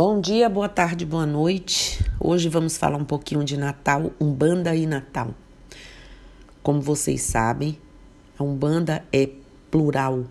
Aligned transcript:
Bom 0.00 0.20
dia, 0.20 0.48
boa 0.48 0.68
tarde, 0.68 1.04
boa 1.04 1.26
noite. 1.26 2.08
Hoje 2.20 2.48
vamos 2.48 2.76
falar 2.76 2.96
um 2.96 3.04
pouquinho 3.04 3.42
de 3.42 3.56
Natal, 3.56 4.12
Umbanda 4.20 4.72
e 4.76 4.86
Natal. 4.86 5.34
Como 6.62 6.80
vocês 6.80 7.20
sabem, 7.22 7.76
a 8.38 8.44
Umbanda 8.44 9.04
é 9.12 9.28
plural 9.72 10.24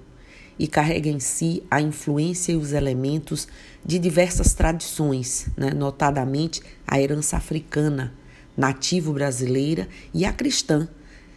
e 0.57 0.69
carrega 0.69 1.09
em 1.09 1.19
si 1.19 1.63
a 1.69 1.81
influência 1.81 2.53
e 2.53 2.55
os 2.55 2.71
elementos 2.71 3.45
de 3.85 3.99
diversas 3.99 4.53
tradições, 4.53 5.49
né? 5.57 5.71
notadamente 5.71 6.61
a 6.87 7.01
herança 7.01 7.35
africana, 7.35 8.13
nativo 8.55 9.11
brasileira 9.11 9.89
e 10.13 10.23
a 10.23 10.31
cristã, 10.31 10.87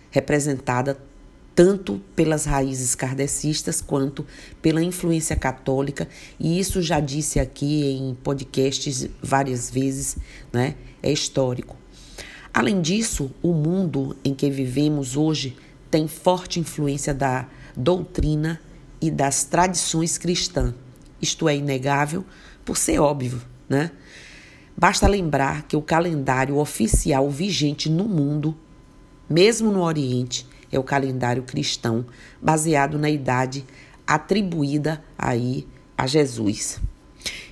representada 0.08 0.96
tanto 1.60 2.00
pelas 2.16 2.46
raízes 2.46 2.94
kardecistas 2.94 3.82
quanto 3.82 4.24
pela 4.62 4.82
influência 4.82 5.36
católica, 5.36 6.08
e 6.38 6.58
isso 6.58 6.80
já 6.80 6.98
disse 7.00 7.38
aqui 7.38 7.84
em 7.84 8.14
podcasts 8.14 9.06
várias 9.22 9.68
vezes, 9.68 10.16
né? 10.50 10.74
É 11.02 11.12
histórico. 11.12 11.76
Além 12.54 12.80
disso, 12.80 13.30
o 13.42 13.52
mundo 13.52 14.16
em 14.24 14.32
que 14.32 14.48
vivemos 14.48 15.18
hoje 15.18 15.54
tem 15.90 16.08
forte 16.08 16.58
influência 16.58 17.12
da 17.12 17.46
doutrina 17.76 18.58
e 18.98 19.10
das 19.10 19.44
tradições 19.44 20.16
cristãs. 20.16 20.72
Isto 21.20 21.46
é 21.46 21.54
inegável 21.54 22.24
por 22.64 22.78
ser 22.78 22.98
óbvio, 23.00 23.38
né? 23.68 23.90
Basta 24.74 25.06
lembrar 25.06 25.64
que 25.64 25.76
o 25.76 25.82
calendário 25.82 26.56
oficial 26.56 27.28
vigente 27.28 27.90
no 27.90 28.04
mundo, 28.04 28.56
mesmo 29.28 29.70
no 29.70 29.82
Oriente, 29.82 30.48
é 30.70 30.78
o 30.78 30.84
calendário 30.84 31.42
cristão, 31.42 32.04
baseado 32.40 32.98
na 32.98 33.10
idade 33.10 33.64
atribuída 34.06 35.02
aí 35.18 35.66
a 35.96 36.06
Jesus. 36.06 36.80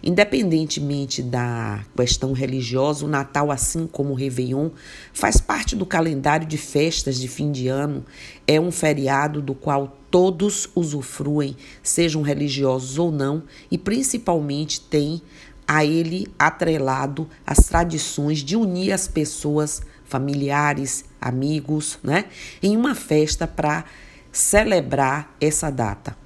Independentemente 0.02 1.22
da 1.22 1.84
questão 1.96 2.32
religiosa, 2.32 3.05
o 3.05 3.08
Natal, 3.08 3.50
assim 3.50 3.86
como 3.86 4.12
o 4.12 4.14
Réveillon, 4.14 4.70
faz 5.12 5.41
parte 5.41 5.75
do 5.75 5.84
calendário 5.84 6.47
de 6.47 6.56
festas 6.56 7.19
de 7.19 7.28
fim 7.28 7.50
de 7.50 7.69
ano. 7.69 8.05
É 8.47 8.60
um 8.60 8.70
feriado 8.70 9.42
do 9.42 9.55
qual 9.55 9.98
todos 10.10 10.69
usufruem, 10.75 11.56
sejam 11.82 12.22
religiosos 12.22 12.98
ou 12.98 13.10
não, 13.10 13.42
e 13.70 13.77
principalmente 13.77 14.80
tem 14.80 15.20
a 15.66 15.84
ele 15.84 16.27
atrelado 16.38 17.28
as 17.47 17.58
tradições 17.58 18.38
de 18.38 18.56
unir 18.56 18.92
as 18.92 19.06
pessoas, 19.06 19.82
familiares, 20.09 21.05
amigos, 21.20 21.98
né, 22.03 22.25
em 22.62 22.77
uma 22.77 22.95
festa 22.95 23.47
para 23.47 23.84
celebrar 24.33 25.34
essa 25.41 25.70
data. 25.70 26.17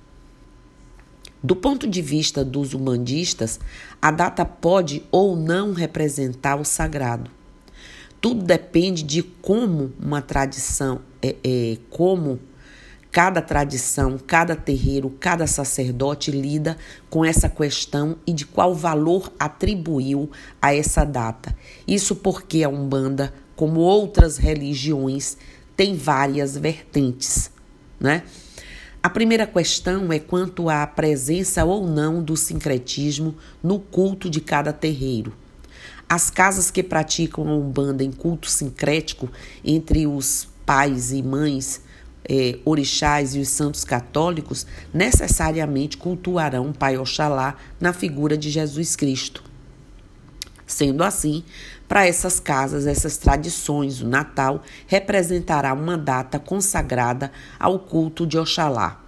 Do 1.42 1.56
ponto 1.56 1.88
de 1.88 2.00
vista 2.00 2.44
dos 2.44 2.72
humanistas, 2.72 3.58
a 4.00 4.10
data 4.10 4.44
pode 4.44 5.04
ou 5.10 5.34
não 5.34 5.72
representar 5.72 6.56
o 6.56 6.64
sagrado. 6.64 7.30
Tudo 8.20 8.44
depende 8.44 9.02
de 9.02 9.22
como 9.22 9.92
uma 9.98 10.22
tradição, 10.22 11.00
é, 11.20 11.34
é 11.42 11.78
como 11.90 12.38
Cada 13.12 13.42
tradição, 13.42 14.18
cada 14.26 14.56
terreiro, 14.56 15.10
cada 15.20 15.46
sacerdote 15.46 16.30
lida 16.30 16.78
com 17.10 17.22
essa 17.22 17.46
questão 17.46 18.16
e 18.26 18.32
de 18.32 18.46
qual 18.46 18.74
valor 18.74 19.30
atribuiu 19.38 20.30
a 20.62 20.74
essa 20.74 21.04
data. 21.04 21.54
Isso 21.86 22.16
porque 22.16 22.64
a 22.64 22.70
Umbanda, 22.70 23.34
como 23.56 23.80
outras 23.80 24.36
religiões, 24.36 25.36
tem 25.76 25.96
várias 25.96 26.56
vertentes, 26.56 27.50
né? 27.98 28.22
A 29.02 29.10
primeira 29.10 29.46
questão 29.46 30.12
é 30.12 30.20
quanto 30.20 30.68
à 30.68 30.86
presença 30.86 31.64
ou 31.64 31.86
não 31.86 32.22
do 32.22 32.36
sincretismo 32.36 33.34
no 33.60 33.80
culto 33.80 34.30
de 34.30 34.40
cada 34.40 34.72
terreiro. 34.72 35.32
As 36.08 36.30
casas 36.30 36.70
que 36.70 36.84
praticam 36.84 37.48
a 37.48 37.56
Umbanda 37.56 38.04
em 38.04 38.12
culto 38.12 38.48
sincrético 38.48 39.28
entre 39.64 40.06
os 40.06 40.46
pais 40.64 41.10
e 41.10 41.20
mães 41.20 41.82
eh, 42.28 42.58
orixás 42.64 43.34
e 43.34 43.40
os 43.40 43.48
santos 43.48 43.84
católicos 43.84 44.66
necessariamente 44.92 45.96
cultuarão 45.96 46.72
Pai 46.72 46.96
Oxalá 46.96 47.56
na 47.80 47.92
figura 47.92 48.36
de 48.36 48.50
Jesus 48.50 48.94
Cristo. 48.94 49.42
Sendo 50.66 51.02
assim, 51.02 51.42
para 51.92 52.06
essas 52.06 52.40
casas, 52.40 52.86
essas 52.86 53.18
tradições, 53.18 54.00
o 54.00 54.08
Natal 54.08 54.62
representará 54.86 55.74
uma 55.74 55.98
data 55.98 56.38
consagrada 56.38 57.30
ao 57.60 57.78
culto 57.78 58.26
de 58.26 58.38
Oxalá. 58.38 59.04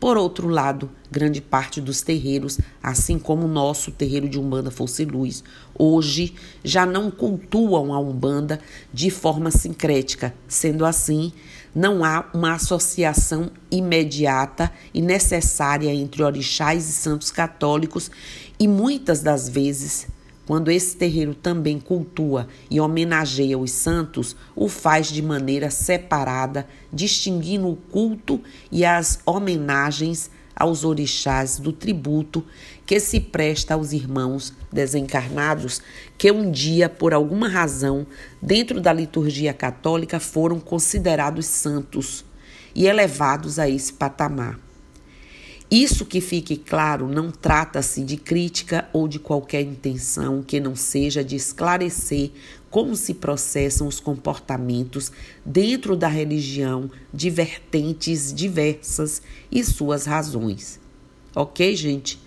Por 0.00 0.16
outro 0.16 0.48
lado, 0.48 0.90
grande 1.08 1.40
parte 1.40 1.80
dos 1.80 2.02
terreiros, 2.02 2.58
assim 2.82 3.20
como 3.20 3.44
o 3.44 3.48
nosso 3.48 3.92
terreiro 3.92 4.28
de 4.28 4.36
Umbanda 4.36 4.72
Fosse 4.72 5.04
Luz, 5.04 5.44
hoje 5.78 6.34
já 6.64 6.84
não 6.84 7.08
cultuam 7.08 7.94
a 7.94 8.00
Umbanda 8.00 8.58
de 8.92 9.10
forma 9.10 9.52
sincrética. 9.52 10.34
Sendo 10.48 10.84
assim, 10.84 11.32
não 11.72 12.02
há 12.02 12.28
uma 12.34 12.54
associação 12.54 13.48
imediata 13.70 14.72
e 14.92 15.00
necessária 15.00 15.94
entre 15.94 16.24
orixás 16.24 16.88
e 16.88 16.92
santos 16.94 17.30
católicos 17.30 18.10
e 18.58 18.66
muitas 18.66 19.20
das 19.20 19.48
vezes 19.48 20.08
quando 20.46 20.70
esse 20.70 20.96
terreiro 20.96 21.34
também 21.34 21.78
cultua 21.80 22.48
e 22.70 22.80
homenageia 22.80 23.58
os 23.58 23.70
santos, 23.70 24.36
o 24.54 24.68
faz 24.68 25.08
de 25.08 25.22
maneira 25.22 25.70
separada, 25.70 26.66
distinguindo 26.92 27.68
o 27.68 27.76
culto 27.76 28.40
e 28.70 28.84
as 28.84 29.18
homenagens 29.24 30.30
aos 30.54 30.84
orixás 30.84 31.58
do 31.58 31.72
tributo 31.72 32.44
que 32.86 33.00
se 33.00 33.18
presta 33.18 33.74
aos 33.74 33.92
irmãos 33.92 34.52
desencarnados 34.72 35.82
que 36.16 36.30
um 36.30 36.50
dia, 36.50 36.88
por 36.88 37.12
alguma 37.12 37.48
razão, 37.48 38.06
dentro 38.40 38.80
da 38.80 38.92
liturgia 38.92 39.52
católica 39.52 40.20
foram 40.20 40.60
considerados 40.60 41.46
santos 41.46 42.24
e 42.74 42.86
elevados 42.86 43.58
a 43.58 43.68
esse 43.68 43.92
patamar. 43.92 44.63
Isso 45.70 46.04
que 46.04 46.20
fique 46.20 46.56
claro, 46.56 47.08
não 47.08 47.30
trata-se 47.30 48.04
de 48.04 48.16
crítica 48.16 48.88
ou 48.92 49.08
de 49.08 49.18
qualquer 49.18 49.62
intenção 49.62 50.42
que 50.42 50.60
não 50.60 50.76
seja 50.76 51.24
de 51.24 51.36
esclarecer 51.36 52.30
como 52.70 52.94
se 52.94 53.14
processam 53.14 53.86
os 53.86 53.98
comportamentos 53.98 55.10
dentro 55.44 55.96
da 55.96 56.08
religião 56.08 56.90
de 57.12 57.30
vertentes 57.30 58.32
diversas 58.32 59.22
e 59.50 59.64
suas 59.64 60.04
razões. 60.04 60.78
Ok, 61.34 61.74
gente? 61.74 62.20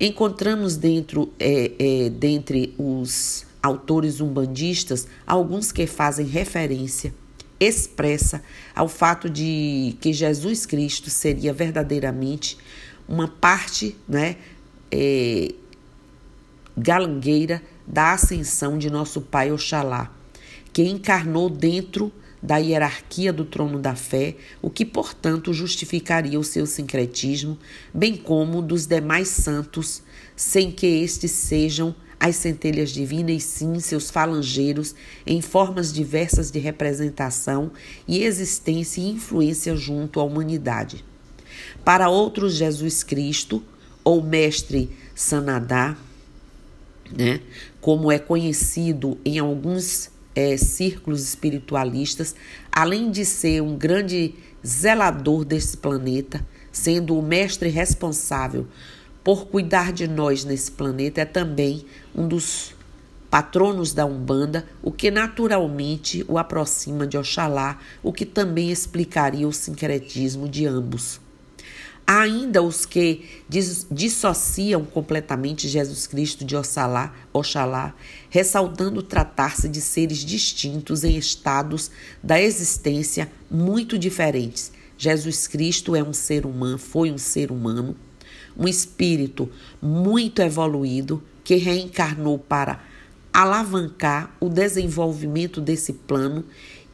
Encontramos 0.00 0.76
dentro, 0.76 1.32
é, 1.38 1.72
é, 1.78 2.10
dentre 2.10 2.74
os 2.78 3.44
autores 3.62 4.20
umbandistas 4.20 5.06
alguns 5.26 5.72
que 5.72 5.86
fazem 5.86 6.26
referência 6.26 7.12
expressa 7.58 8.42
ao 8.74 8.88
fato 8.88 9.28
de 9.30 9.96
que 10.00 10.12
Jesus 10.12 10.66
Cristo 10.66 11.10
seria 11.10 11.52
verdadeiramente 11.52 12.58
uma 13.08 13.28
parte 13.28 13.96
né, 14.08 14.36
é, 14.90 15.54
galangueira 16.76 17.62
da 17.86 18.12
ascensão 18.12 18.78
de 18.78 18.90
nosso 18.90 19.20
Pai 19.20 19.52
Oxalá, 19.52 20.12
que 20.72 20.82
encarnou 20.82 21.48
dentro 21.48 22.12
da 22.42 22.58
hierarquia 22.58 23.32
do 23.32 23.44
trono 23.44 23.78
da 23.78 23.96
fé, 23.96 24.36
o 24.60 24.68
que, 24.68 24.84
portanto, 24.84 25.52
justificaria 25.52 26.38
o 26.38 26.44
seu 26.44 26.66
sincretismo, 26.66 27.58
bem 27.92 28.16
como 28.16 28.60
dos 28.60 28.86
demais 28.86 29.28
santos, 29.28 30.02
sem 30.34 30.70
que 30.70 30.86
estes 30.86 31.30
sejam 31.30 31.94
as 32.18 32.36
centelhas 32.36 32.90
divinas, 32.90 33.42
sim 33.44 33.78
seus 33.78 34.10
falangeiros, 34.10 34.94
em 35.26 35.40
formas 35.40 35.92
diversas 35.92 36.50
de 36.50 36.58
representação 36.58 37.70
e 38.06 38.24
existência 38.24 39.00
e 39.00 39.10
influência 39.10 39.76
junto 39.76 40.20
à 40.20 40.24
humanidade. 40.24 41.04
Para 41.84 42.08
outros, 42.08 42.54
Jesus 42.54 43.02
Cristo, 43.02 43.62
ou 44.02 44.22
Mestre 44.22 44.90
Sanadá, 45.14 45.96
né, 47.16 47.40
como 47.80 48.10
é 48.10 48.18
conhecido 48.18 49.18
em 49.24 49.38
alguns 49.38 50.10
é, 50.34 50.56
círculos 50.56 51.22
espiritualistas, 51.22 52.34
além 52.70 53.10
de 53.10 53.24
ser 53.24 53.62
um 53.62 53.76
grande 53.76 54.34
zelador 54.66 55.44
desse 55.44 55.76
planeta, 55.76 56.44
sendo 56.72 57.16
o 57.16 57.22
mestre 57.22 57.68
responsável 57.70 58.66
por 59.26 59.48
cuidar 59.48 59.92
de 59.92 60.06
nós 60.06 60.44
nesse 60.44 60.70
planeta, 60.70 61.20
é 61.20 61.24
também 61.24 61.84
um 62.14 62.28
dos 62.28 62.72
patronos 63.28 63.92
da 63.92 64.06
Umbanda, 64.06 64.64
o 64.80 64.92
que 64.92 65.10
naturalmente 65.10 66.24
o 66.28 66.38
aproxima 66.38 67.08
de 67.08 67.18
Oxalá, 67.18 67.80
o 68.04 68.12
que 68.12 68.24
também 68.24 68.70
explicaria 68.70 69.48
o 69.48 69.52
sincretismo 69.52 70.48
de 70.48 70.64
ambos. 70.64 71.20
Há 72.06 72.20
ainda 72.20 72.62
os 72.62 72.86
que 72.86 73.24
dissociam 73.90 74.84
completamente 74.84 75.66
Jesus 75.66 76.06
Cristo 76.06 76.44
de 76.44 76.54
Oxalá, 76.54 77.12
Oxalá 77.32 77.96
ressaltando 78.30 79.02
tratar-se 79.02 79.68
de 79.68 79.80
seres 79.80 80.18
distintos 80.18 81.02
em 81.02 81.18
estados 81.18 81.90
da 82.22 82.40
existência 82.40 83.28
muito 83.50 83.98
diferentes. 83.98 84.70
Jesus 84.96 85.48
Cristo 85.48 85.96
é 85.96 86.02
um 86.02 86.12
ser 86.12 86.46
humano, 86.46 86.78
foi 86.78 87.10
um 87.10 87.18
ser 87.18 87.50
humano, 87.50 87.96
um 88.58 88.66
espírito 88.66 89.50
muito 89.80 90.40
evoluído 90.40 91.22
que 91.44 91.56
reencarnou 91.56 92.38
para 92.38 92.80
alavancar 93.32 94.34
o 94.40 94.48
desenvolvimento 94.48 95.60
desse 95.60 95.92
plano 95.92 96.44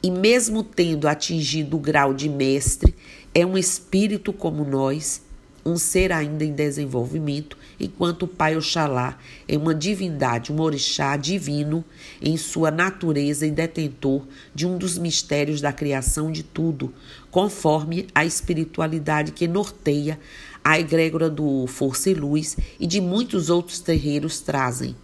e, 0.02 0.10
mesmo 0.10 0.64
tendo 0.64 1.06
atingido 1.06 1.76
o 1.76 1.80
grau 1.80 2.12
de 2.12 2.28
mestre, 2.28 2.94
é 3.32 3.46
um 3.46 3.56
espírito 3.56 4.32
como 4.32 4.64
nós, 4.64 5.22
um 5.64 5.76
ser 5.76 6.10
ainda 6.10 6.44
em 6.44 6.52
desenvolvimento, 6.52 7.56
enquanto 7.78 8.24
o 8.24 8.28
Pai 8.28 8.56
Oxalá 8.56 9.16
é 9.46 9.56
uma 9.56 9.74
divindade, 9.74 10.52
um 10.52 10.60
orixá 10.60 11.16
divino 11.16 11.84
em 12.20 12.36
sua 12.36 12.70
natureza 12.70 13.46
e 13.46 13.50
detentor 13.50 14.26
de 14.52 14.66
um 14.66 14.76
dos 14.76 14.98
mistérios 14.98 15.60
da 15.60 15.72
criação 15.72 16.32
de 16.32 16.42
tudo, 16.42 16.92
conforme 17.30 18.08
a 18.12 18.24
espiritualidade 18.24 19.30
que 19.30 19.46
norteia 19.46 20.18
a 20.64 20.78
egrégora 20.78 21.28
do 21.28 21.66
Força 21.66 22.10
e 22.10 22.14
Luz 22.14 22.56
e 22.78 22.86
de 22.86 23.00
muitos 23.00 23.50
outros 23.50 23.80
terreiros 23.80 24.40
trazem 24.40 24.94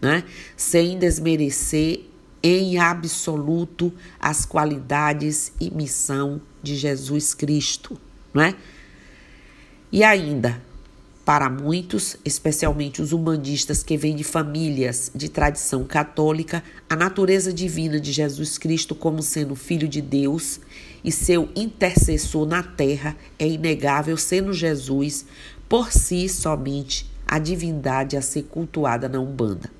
né? 0.00 0.24
sem 0.56 0.98
desmerecer 0.98 2.04
em 2.42 2.78
absoluto 2.78 3.92
as 4.20 4.46
qualidades 4.46 5.52
e 5.60 5.70
missão 5.70 6.40
de 6.62 6.76
Jesus 6.76 7.34
Cristo, 7.34 7.98
não 8.32 8.42
é? 8.42 8.54
E 9.90 10.04
ainda, 10.04 10.62
para 11.28 11.50
muitos, 11.50 12.16
especialmente 12.24 13.02
os 13.02 13.12
humanistas 13.12 13.82
que 13.82 13.98
vêm 13.98 14.16
de 14.16 14.24
famílias 14.24 15.12
de 15.14 15.28
tradição 15.28 15.84
católica, 15.84 16.64
a 16.88 16.96
natureza 16.96 17.52
divina 17.52 18.00
de 18.00 18.12
Jesus 18.12 18.56
Cristo 18.56 18.94
como 18.94 19.22
sendo 19.22 19.54
filho 19.54 19.86
de 19.86 20.00
Deus 20.00 20.58
e 21.04 21.12
seu 21.12 21.50
intercessor 21.54 22.46
na 22.46 22.62
terra 22.62 23.14
é 23.38 23.46
inegável, 23.46 24.16
sendo 24.16 24.54
Jesus 24.54 25.26
por 25.68 25.92
si 25.92 26.30
somente 26.30 27.04
a 27.26 27.38
divindade 27.38 28.16
a 28.16 28.22
ser 28.22 28.44
cultuada 28.44 29.06
na 29.06 29.20
Umbanda. 29.20 29.70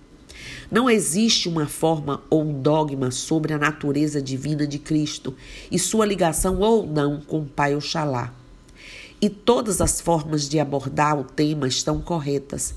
Não 0.70 0.90
existe 0.90 1.48
uma 1.48 1.66
forma 1.66 2.20
ou 2.28 2.42
um 2.42 2.60
dogma 2.60 3.10
sobre 3.10 3.54
a 3.54 3.58
natureza 3.58 4.20
divina 4.20 4.66
de 4.66 4.78
Cristo 4.78 5.34
e 5.72 5.78
sua 5.78 6.04
ligação 6.04 6.60
ou 6.60 6.86
não 6.86 7.22
com 7.22 7.40
o 7.40 7.46
Pai 7.46 7.74
Oxalá. 7.74 8.34
E 9.20 9.28
todas 9.28 9.80
as 9.80 10.00
formas 10.00 10.48
de 10.48 10.60
abordar 10.60 11.18
o 11.18 11.24
tema 11.24 11.66
estão 11.66 12.00
corretas. 12.00 12.74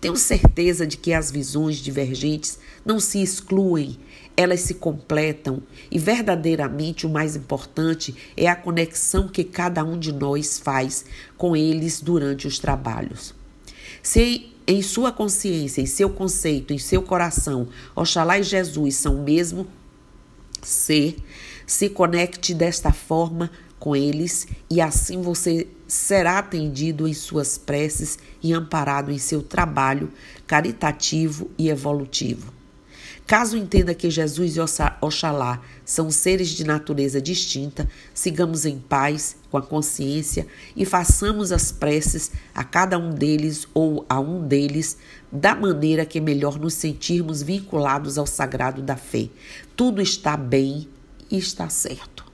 Tenho 0.00 0.16
certeza 0.16 0.86
de 0.86 0.96
que 0.96 1.12
as 1.12 1.30
visões 1.30 1.76
divergentes 1.76 2.58
não 2.84 3.00
se 3.00 3.22
excluem, 3.22 3.98
elas 4.36 4.60
se 4.60 4.74
completam 4.74 5.62
e 5.90 5.98
verdadeiramente 5.98 7.06
o 7.06 7.10
mais 7.10 7.34
importante 7.34 8.14
é 8.36 8.46
a 8.46 8.54
conexão 8.54 9.26
que 9.26 9.42
cada 9.42 9.82
um 9.82 9.98
de 9.98 10.12
nós 10.12 10.58
faz 10.58 11.06
com 11.38 11.56
eles 11.56 12.00
durante 12.00 12.46
os 12.46 12.58
trabalhos. 12.58 13.34
Se 14.02 14.52
em 14.66 14.82
sua 14.82 15.10
consciência, 15.10 15.80
em 15.80 15.86
seu 15.86 16.10
conceito, 16.10 16.72
em 16.72 16.78
seu 16.78 17.00
coração, 17.00 17.68
Oxalá 17.94 18.38
e 18.38 18.42
Jesus 18.42 18.96
são 18.96 19.16
o 19.16 19.22
mesmo 19.22 19.66
ser, 20.60 21.16
se 21.66 21.88
conecte 21.88 22.52
desta 22.52 22.92
forma 22.92 23.50
com 23.78 23.94
eles 23.94 24.46
e 24.70 24.80
assim 24.80 25.20
você 25.22 25.66
será 25.86 26.38
atendido 26.38 27.06
em 27.06 27.14
suas 27.14 27.56
preces 27.56 28.18
e 28.42 28.52
amparado 28.52 29.10
em 29.10 29.18
seu 29.18 29.42
trabalho 29.42 30.10
caritativo 30.46 31.50
e 31.56 31.68
evolutivo. 31.68 32.56
Caso 33.26 33.56
entenda 33.56 33.92
que 33.92 34.08
Jesus 34.08 34.56
e 34.56 34.60
Oxalá 35.00 35.60
são 35.84 36.12
seres 36.12 36.48
de 36.48 36.62
natureza 36.62 37.20
distinta, 37.20 37.88
sigamos 38.14 38.64
em 38.64 38.78
paz 38.78 39.36
com 39.50 39.56
a 39.58 39.62
consciência 39.62 40.46
e 40.76 40.84
façamos 40.84 41.50
as 41.50 41.72
preces 41.72 42.30
a 42.54 42.62
cada 42.62 42.96
um 42.96 43.10
deles 43.10 43.66
ou 43.74 44.06
a 44.08 44.20
um 44.20 44.46
deles 44.46 44.96
da 45.30 45.56
maneira 45.56 46.06
que 46.06 46.20
melhor 46.20 46.56
nos 46.56 46.74
sentirmos 46.74 47.42
vinculados 47.42 48.16
ao 48.16 48.28
sagrado 48.28 48.80
da 48.80 48.96
fé. 48.96 49.28
Tudo 49.74 50.00
está 50.00 50.36
bem 50.36 50.88
e 51.28 51.36
está 51.36 51.68
certo. 51.68 52.25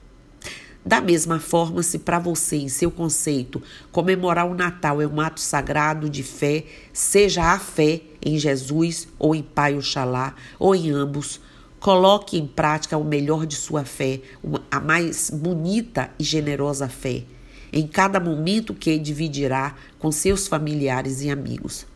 Da 0.85 0.99
mesma 0.99 1.39
forma, 1.39 1.81
se 1.81 1.99
para 1.99 2.19
você, 2.19 2.57
em 2.57 2.67
seu 2.67 2.91
conceito, 2.91 3.61
comemorar 3.89 4.45
o 4.45 4.53
Natal 4.53 5.01
é 5.01 5.07
um 5.07 5.21
ato 5.21 5.39
sagrado 5.39 6.09
de 6.09 6.23
fé, 6.23 6.65
seja 6.91 7.53
a 7.53 7.57
fé 7.57 8.01
em 8.21 8.37
Jesus 8.37 9.07
ou 9.17 9.33
em 9.33 9.41
Pai 9.41 9.77
Oxalá, 9.77 10.35
ou 10.59 10.75
em 10.75 10.91
ambos, 10.91 11.39
coloque 11.79 12.37
em 12.37 12.45
prática 12.45 12.97
o 12.97 13.03
melhor 13.03 13.45
de 13.45 13.55
sua 13.55 13.85
fé, 13.85 14.19
a 14.69 14.79
mais 14.81 15.29
bonita 15.29 16.09
e 16.19 16.23
generosa 16.23 16.89
fé, 16.89 17.23
em 17.71 17.87
cada 17.87 18.19
momento 18.19 18.73
que 18.73 18.97
dividirá 18.99 19.75
com 19.97 20.11
seus 20.11 20.49
familiares 20.49 21.21
e 21.21 21.29
amigos. 21.29 21.92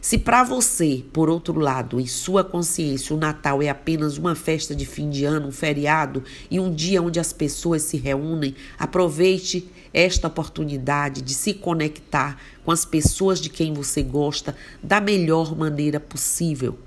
Se 0.00 0.16
para 0.16 0.42
você, 0.42 1.04
por 1.12 1.28
outro 1.28 1.60
lado, 1.60 2.00
em 2.00 2.06
sua 2.06 2.42
consciência, 2.42 3.14
o 3.14 3.18
Natal 3.18 3.60
é 3.60 3.68
apenas 3.68 4.16
uma 4.16 4.34
festa 4.34 4.74
de 4.74 4.86
fim 4.86 5.10
de 5.10 5.26
ano, 5.26 5.48
um 5.48 5.52
feriado 5.52 6.24
e 6.50 6.58
um 6.58 6.72
dia 6.72 7.02
onde 7.02 7.20
as 7.20 7.34
pessoas 7.34 7.82
se 7.82 7.98
reúnem, 7.98 8.54
aproveite 8.78 9.68
esta 9.92 10.28
oportunidade 10.28 11.20
de 11.20 11.34
se 11.34 11.52
conectar 11.52 12.40
com 12.64 12.70
as 12.70 12.86
pessoas 12.86 13.38
de 13.42 13.50
quem 13.50 13.74
você 13.74 14.02
gosta 14.02 14.56
da 14.82 15.02
melhor 15.02 15.54
maneira 15.54 16.00
possível. 16.00 16.78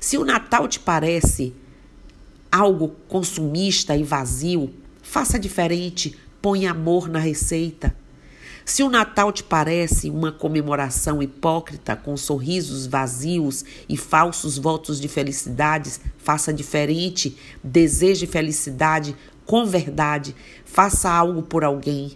Se 0.00 0.18
o 0.18 0.24
Natal 0.24 0.66
te 0.66 0.80
parece 0.80 1.54
algo 2.50 2.96
consumista 3.06 3.96
e 3.96 4.02
vazio, 4.02 4.74
faça 5.00 5.38
diferente, 5.38 6.18
põe 6.42 6.66
amor 6.66 7.08
na 7.08 7.20
receita. 7.20 7.94
Se 8.64 8.82
o 8.82 8.90
Natal 8.90 9.32
te 9.32 9.42
parece 9.42 10.10
uma 10.10 10.30
comemoração 10.30 11.22
hipócrita 11.22 11.96
com 11.96 12.16
sorrisos 12.16 12.86
vazios 12.86 13.64
e 13.88 13.96
falsos 13.96 14.58
votos 14.58 15.00
de 15.00 15.08
felicidades, 15.08 16.00
faça 16.18 16.52
diferente, 16.52 17.36
deseje 17.62 18.26
felicidade 18.26 19.16
com 19.46 19.66
verdade, 19.66 20.36
faça 20.64 21.10
algo 21.10 21.42
por 21.42 21.64
alguém. 21.64 22.12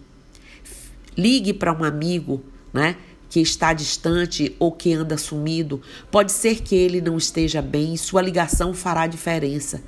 Ligue 1.17 1.53
para 1.53 1.73
um 1.73 1.83
amigo, 1.83 2.45
né? 2.73 2.97
que 3.35 3.41
está 3.41 3.73
distante 3.73 4.55
ou 4.61 4.71
que 4.71 4.93
anda 4.93 5.19
sumido, 5.19 5.83
pode 6.09 6.31
ser 6.31 6.63
que 6.63 6.77
ele 6.77 7.01
não 7.01 7.17
esteja 7.17 7.61
bem 7.61 7.97
sua 7.97 8.23
ligação 8.23 8.73
fará 8.73 9.09
diferença. 9.09 9.83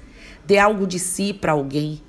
Dê 0.44 0.58
algo 0.58 0.84
de 0.84 0.98
si 0.98 1.32
para 1.32 1.52
alguém, 1.52 2.02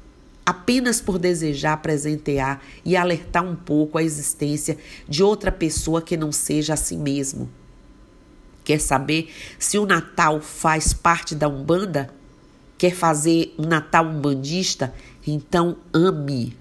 apenas 0.48 1.02
por 1.02 1.20
desejar 1.20 1.82
presentear 1.82 2.64
e 2.86 2.96
alertar 2.96 3.44
um 3.44 3.54
pouco 3.54 3.98
a 3.98 4.04
existência 4.04 4.78
de 5.06 5.22
outra 5.22 5.52
pessoa 5.52 6.02
que 6.02 6.16
não 6.16 6.32
seja 6.32 6.74
a 6.74 6.78
si 6.78 6.96
mesmo. 6.96 7.50
Quer 8.64 8.80
saber 8.80 9.30
se 9.60 9.78
o 9.78 9.86
Natal 9.86 10.40
faz 10.40 10.94
parte 10.94 11.36
da 11.36 11.50
Umbanda? 11.50 12.10
Quer 12.78 12.96
fazer 12.96 13.54
um 13.60 13.66
Natal 13.66 14.06
umbandista? 14.06 14.94
Então 15.26 15.76
ame. 15.94 16.56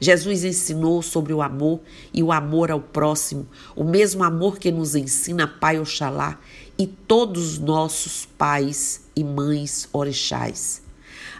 Jesus 0.00 0.42
ensinou 0.42 1.02
sobre 1.02 1.34
o 1.34 1.42
amor 1.42 1.80
e 2.14 2.22
o 2.22 2.32
amor 2.32 2.70
ao 2.70 2.80
próximo, 2.80 3.46
o 3.76 3.84
mesmo 3.84 4.24
amor 4.24 4.58
que 4.58 4.72
nos 4.72 4.94
ensina 4.94 5.46
Pai 5.46 5.78
Oxalá 5.78 6.38
e 6.78 6.86
todos 6.86 7.52
os 7.52 7.58
nossos 7.58 8.24
pais 8.24 9.02
e 9.14 9.22
mães 9.22 9.86
orixás 9.92 10.87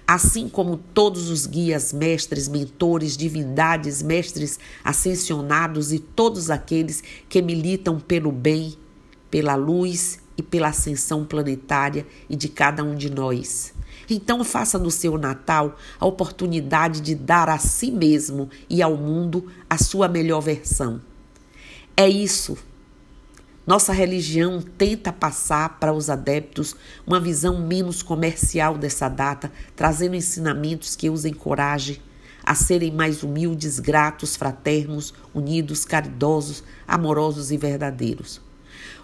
assim 0.09 0.49
como 0.49 0.79
todos 0.79 1.29
os 1.29 1.45
guias, 1.45 1.93
mestres, 1.93 2.49
mentores, 2.49 3.15
divindades, 3.15 4.01
mestres 4.01 4.59
ascensionados 4.83 5.93
e 5.93 5.99
todos 5.99 6.51
aqueles 6.51 7.03
que 7.29 7.43
militam 7.43 8.01
pelo 8.01 8.33
bem, 8.33 8.75
pela 9.31 9.55
luz 9.55 10.19
e 10.35 10.43
pela 10.43 10.69
ascensão 10.69 11.27
planetária 11.27 12.07
e 12.27 12.35
de 12.35 12.49
cada 12.49 12.83
um 12.83 12.95
de 12.95 13.11
nós. 13.11 13.75
Então, 14.09 14.43
faça 14.43 14.79
do 14.79 14.91
seu 14.91 15.19
Natal 15.19 15.77
a 16.01 16.07
oportunidade 16.07 17.03
de 17.03 17.15
dar 17.15 17.51
a 17.51 17.59
si 17.59 17.91
mesmo 17.91 18.49
e 18.71 18.81
ao 18.81 18.97
mundo 18.97 19.49
a 19.69 19.77
sua 19.77 20.09
melhor 20.09 20.41
versão. 20.41 21.03
É 21.95 22.09
isso 22.09 22.57
nossa 23.69 23.93
religião 23.93 24.63
tenta 24.63 25.13
passar 25.13 25.79
para 25.79 25.93
os 25.93 26.09
adeptos 26.09 26.75
uma 27.07 27.21
visão 27.21 27.61
menos 27.61 28.03
comercial 28.03 28.79
dessa 28.79 29.11
data, 29.11 29.53
trazendo 29.77 30.17
ensinamentos 30.17 30.97
que 30.97 31.11
os 31.11 31.27
encorajem 31.27 31.99
a 32.43 32.55
serem 32.55 32.91
mais 32.91 33.23
humildes, 33.23 33.79
gratos, 33.79 34.37
fraternos, 34.37 35.13
unidos, 35.35 35.85
caridosos, 35.85 36.65
amorosos 36.87 37.53
e 37.53 37.59
verdadeiros. 37.59 38.41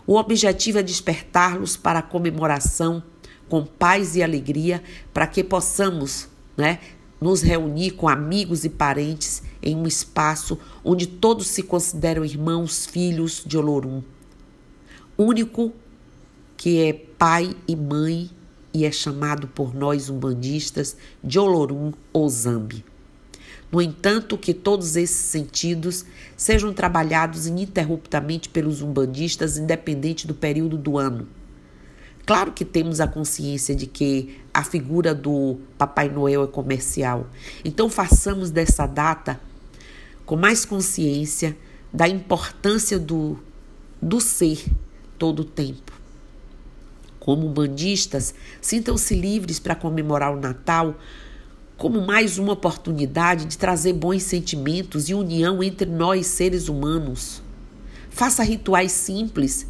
O 0.07 0.17
objetivo 0.17 0.79
é 0.79 0.83
despertá-los 0.83 1.77
para 1.77 1.99
a 1.99 2.03
comemoração 2.03 3.03
com 3.51 3.67
paz 3.67 4.17
e 4.17 4.23
alegria, 4.23 4.83
para 5.13 5.27
que 5.27 5.45
possamos 5.45 6.27
né, 6.57 6.79
nos 7.21 7.43
reunir 7.43 7.91
com 7.91 8.09
amigos 8.09 8.65
e 8.65 8.71
parentes 8.71 9.43
em 9.63 9.77
um 9.77 9.87
espaço 9.87 10.59
onde 10.83 11.07
todos 11.07 11.49
se 11.49 11.63
consideram 11.63 12.25
irmãos, 12.25 12.87
filhos 12.87 13.43
de 13.45 13.59
Olorum 13.59 14.03
único 15.17 15.73
que 16.57 16.81
é 16.81 16.93
pai 16.93 17.55
e 17.67 17.77
mãe 17.77 18.31
e 18.73 18.85
é 18.85 18.91
chamado 18.91 19.47
por 19.47 19.75
nós 19.75 20.11
umbandistas 20.11 20.97
de 21.23 21.39
Olorum 21.39 21.93
ou 22.13 22.29
Zambi. 22.29 22.85
No 23.71 23.81
entanto, 23.81 24.39
que 24.39 24.55
todos 24.55 24.97
esses 24.97 25.17
sentidos 25.17 26.05
sejam 26.37 26.73
trabalhados 26.73 27.47
ininterruptamente 27.47 28.49
pelos 28.49 28.83
umbandistas, 28.83 29.57
independente 29.57 30.27
do 30.27 30.35
período 30.35 30.77
do 30.77 30.99
ano. 30.99 31.27
Claro 32.27 32.53
que 32.53 32.65
temos 32.65 33.01
a 33.01 33.07
consciência 33.07 33.75
de 33.75 33.87
que 33.87 34.41
a 34.53 34.65
figura 34.65 35.15
do 35.15 35.59
Papai 35.77 36.09
Noel 36.09 36.45
é 36.45 36.47
comercial. 36.47 37.29
Então 37.65 37.91
façamos 37.91 38.51
dessa 38.51 38.87
data 38.87 39.41
com 40.25 40.37
mais 40.37 40.65
consciência 40.65 41.57
da 41.93 42.09
importância 42.09 42.99
do, 42.99 43.39
do 44.01 44.21
ser 44.21 44.65
todo 45.19 45.41
o 45.41 45.45
tempo. 45.45 45.93
Como 47.19 47.49
bandistas, 47.49 48.35
sintam-se 48.61 49.15
livres 49.15 49.59
para 49.59 49.75
comemorar 49.75 50.33
o 50.33 50.41
Natal 50.41 50.95
como 51.77 52.01
mais 52.01 52.39
uma 52.39 52.53
oportunidade 52.53 53.47
de 53.47 53.59
trazer 53.59 53.93
bons 53.95 54.23
sentimentos 54.23 55.09
e 55.09 55.15
união 55.15 55.63
entre 55.63 55.91
nós, 55.91 56.27
seres 56.27 56.69
humanos. 56.69 57.43
Faça 58.11 58.45
rituais 58.45 58.93
simples, 58.93 59.67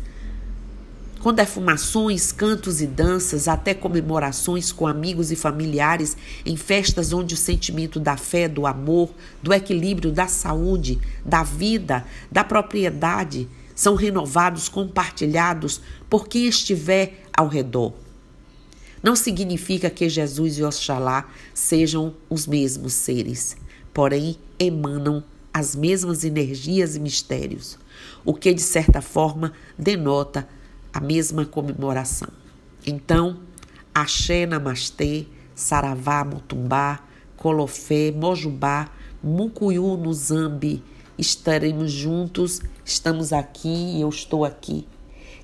com 1.21 1.33
defumações, 1.33 2.31
cantos 2.31 2.83
e 2.83 2.87
danças, 2.87 3.49
até 3.49 3.73
comemorações 3.73 4.71
com 4.71 4.87
amigos 4.87 5.33
e 5.33 5.37
familiares 5.37 6.15
em 6.45 6.55
festas 6.55 7.15
onde 7.15 7.33
o 7.33 7.39
sentimento 7.39 7.99
da 7.99 8.19
fé, 8.19 8.47
do 8.47 8.67
amor, 8.67 9.09
do 9.43 9.55
equilíbrio, 9.55 10.13
da 10.13 10.27
saúde, 10.27 11.01
da 11.25 11.43
vida, 11.43 12.05
da 12.31 12.45
propriedade 12.45 13.49
são 13.75 13.95
renovados, 13.95 14.69
compartilhados 14.69 15.81
por 16.09 16.29
quem 16.29 16.47
estiver 16.47 17.25
ao 17.37 17.49
redor. 17.49 17.93
Não 19.03 19.15
significa 19.15 19.91
que 19.91 20.09
Jesus 20.09 20.59
e 20.59 20.63
Oxalá 20.63 21.29
sejam 21.53 22.15
os 22.31 22.47
mesmos 22.47 22.95
seres, 22.95 23.57
porém 23.93 24.37
emanam 24.59 25.23
as 25.53 25.77
mesmas 25.77 26.25
energias 26.25 26.97
e 26.97 27.01
mistérios, 27.01 27.79
o 28.25 28.33
que 28.33 28.55
de 28.55 28.63
certa 28.63 29.03
forma 29.03 29.53
denota 29.79 30.49
a 30.93 31.01
mesma 31.01 31.45
comemoração. 31.45 32.29
Então, 32.87 33.41
Axé, 33.95 34.47
Namastê, 34.47 35.27
Saravá, 35.55 36.25
Mutumbá, 36.25 37.01
Colofé, 37.37 38.11
Mojubá, 38.11 38.89
Mucuyu, 39.23 39.97
Nuzambi, 39.97 40.83
estaremos 41.19 41.93
juntos, 41.93 42.61
estamos 42.85 43.33
aqui 43.33 43.97
e 43.97 44.01
eu 44.01 44.09
estou 44.09 44.45
aqui. 44.45 44.87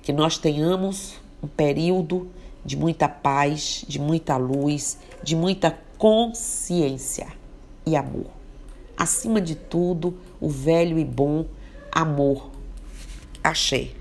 Que 0.03 0.13
nós 0.13 0.39
tenhamos 0.39 1.15
um 1.43 1.47
período 1.47 2.29
de 2.65 2.77
muita 2.77 3.09
paz, 3.09 3.85
de 3.87 3.99
muita 3.99 4.37
luz, 4.37 4.99
de 5.23 5.35
muita 5.35 5.79
consciência 5.99 7.29
e 7.87 7.97
amor. 7.97 8.27
Acima 8.97 9.41
de 9.41 9.55
tudo, 9.55 10.19
o 10.41 10.49
velho 10.49 10.99
e 10.99 11.05
bom 11.05 11.47
amor. 11.93 12.51
Axé. 13.43 14.00